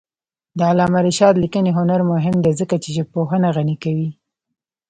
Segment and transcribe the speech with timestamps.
[0.57, 4.09] د علامه رشاد لیکنی هنر مهم دی ځکه چې ژبپوهنه غني کوي.